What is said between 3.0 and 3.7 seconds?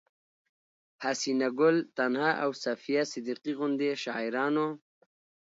صديقي